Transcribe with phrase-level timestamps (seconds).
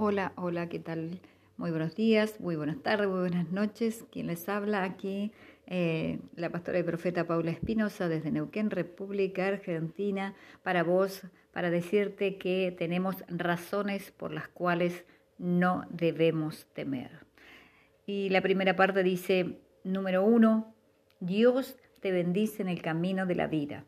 [0.00, 1.18] Hola, hola, ¿qué tal?
[1.56, 4.04] Muy buenos días, muy buenas tardes, muy buenas noches.
[4.12, 5.32] Quien les habla aquí,
[5.66, 11.22] eh, la pastora y profeta Paula Espinosa desde Neuquén, República Argentina, para vos,
[11.52, 15.04] para decirte que tenemos razones por las cuales
[15.36, 17.26] no debemos temer.
[18.06, 20.76] Y la primera parte dice, número uno,
[21.18, 23.84] Dios te bendice en el camino de la vida.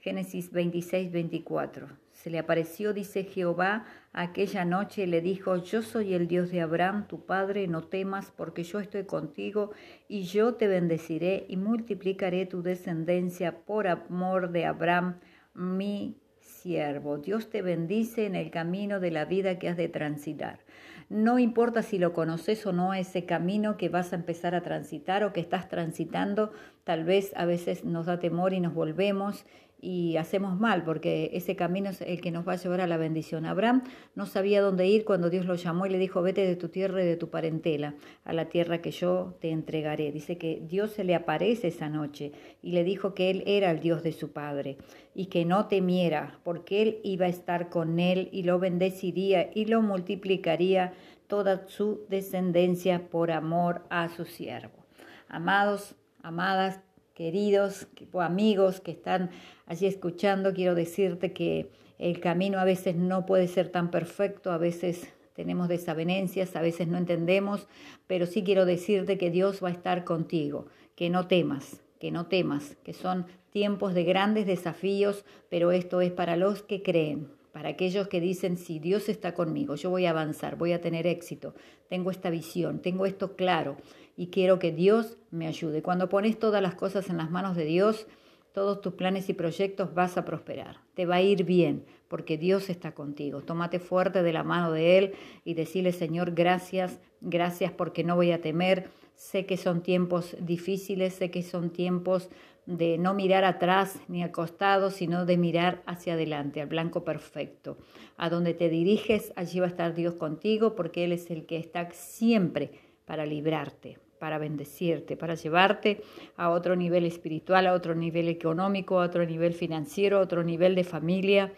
[0.00, 1.88] Génesis 26, 24.
[2.12, 6.60] Se le apareció, dice Jehová, aquella noche y le dijo, yo soy el Dios de
[6.60, 9.72] Abraham, tu padre, no temas, porque yo estoy contigo,
[10.08, 15.18] y yo te bendeciré y multiplicaré tu descendencia por amor de Abraham,
[15.54, 17.18] mi siervo.
[17.18, 20.60] Dios te bendice en el camino de la vida que has de transitar.
[21.08, 25.24] No importa si lo conoces o no ese camino que vas a empezar a transitar
[25.24, 26.52] o que estás transitando,
[26.84, 29.46] tal vez a veces nos da temor y nos volvemos
[29.80, 32.96] y hacemos mal, porque ese camino es el que nos va a llevar a la
[32.96, 33.46] bendición.
[33.46, 33.84] Abraham
[34.16, 37.02] no sabía dónde ir cuando Dios lo llamó y le dijo, vete de tu tierra
[37.02, 40.10] y de tu parentela a la tierra que yo te entregaré.
[40.10, 43.78] Dice que Dios se le aparece esa noche y le dijo que él era el
[43.80, 44.78] Dios de su padre
[45.14, 49.66] y que no temiera, porque él iba a estar con él y lo bendeciría y
[49.66, 50.92] lo multiplicaría
[51.28, 54.86] toda su descendencia por amor a su siervo.
[55.28, 56.80] Amados, amadas,
[57.18, 57.88] queridos
[58.20, 59.30] amigos que están
[59.66, 64.56] allí escuchando, quiero decirte que el camino a veces no puede ser tan perfecto, a
[64.56, 67.66] veces tenemos desavenencias, a veces no entendemos,
[68.06, 72.26] pero sí quiero decirte que Dios va a estar contigo, que no temas, que no
[72.26, 77.26] temas, que son tiempos de grandes desafíos, pero esto es para los que creen,
[77.58, 81.08] para aquellos que dicen, si Dios está conmigo, yo voy a avanzar, voy a tener
[81.08, 81.56] éxito,
[81.88, 83.78] tengo esta visión, tengo esto claro
[84.16, 85.82] y quiero que Dios me ayude.
[85.82, 88.06] Cuando pones todas las cosas en las manos de Dios,
[88.52, 90.82] todos tus planes y proyectos vas a prosperar.
[90.94, 93.42] Te va a ir bien porque Dios está contigo.
[93.42, 98.30] Tómate fuerte de la mano de Él y decirle, Señor, gracias, gracias porque no voy
[98.30, 98.88] a temer.
[99.16, 102.28] Sé que son tiempos difíciles, sé que son tiempos
[102.68, 107.78] de no mirar atrás ni al costado, sino de mirar hacia adelante, al blanco perfecto.
[108.18, 111.56] A donde te diriges, allí va a estar Dios contigo, porque Él es el que
[111.56, 112.72] está siempre
[113.06, 116.02] para librarte, para bendecirte, para llevarte
[116.36, 120.74] a otro nivel espiritual, a otro nivel económico, a otro nivel financiero, a otro nivel
[120.74, 121.54] de familia.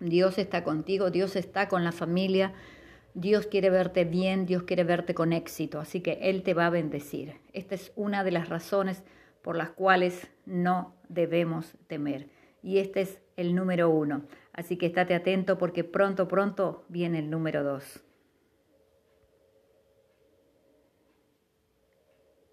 [0.00, 2.54] Dios está contigo, Dios está con la familia.
[3.12, 6.70] Dios quiere verte bien, Dios quiere verte con éxito, así que Él te va a
[6.70, 7.34] bendecir.
[7.52, 9.02] Esta es una de las razones
[9.42, 12.28] por las cuales no debemos temer.
[12.62, 14.22] Y este es el número uno.
[14.52, 18.04] Así que estate atento porque pronto, pronto viene el número dos.